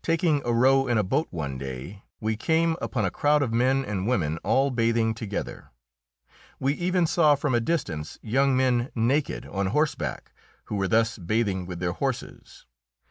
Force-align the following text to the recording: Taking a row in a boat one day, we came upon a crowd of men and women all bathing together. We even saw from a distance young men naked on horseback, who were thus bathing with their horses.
Taking 0.00 0.40
a 0.46 0.52
row 0.54 0.86
in 0.86 0.96
a 0.96 1.02
boat 1.02 1.28
one 1.30 1.58
day, 1.58 2.02
we 2.20 2.38
came 2.38 2.74
upon 2.80 3.04
a 3.04 3.10
crowd 3.10 3.42
of 3.42 3.52
men 3.52 3.84
and 3.84 4.06
women 4.06 4.38
all 4.38 4.70
bathing 4.70 5.12
together. 5.12 5.72
We 6.58 6.72
even 6.72 7.06
saw 7.06 7.34
from 7.34 7.54
a 7.54 7.60
distance 7.60 8.18
young 8.22 8.56
men 8.56 8.90
naked 8.94 9.44
on 9.44 9.66
horseback, 9.66 10.32
who 10.72 10.76
were 10.76 10.88
thus 10.88 11.18
bathing 11.18 11.66
with 11.66 11.80
their 11.80 11.92
horses. 11.92 12.64